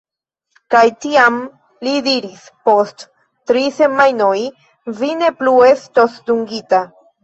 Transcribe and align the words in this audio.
Kaj 0.75 0.79
tiam 1.05 1.37
li 1.89 1.93
diris 2.09 2.49
"Post 2.71 3.07
tri 3.53 3.65
semajnoj, 3.79 4.35
vi 5.01 5.15
ne 5.23 5.35
plu 5.41 5.59
estos 5.73 6.23
dungita." 6.31 6.87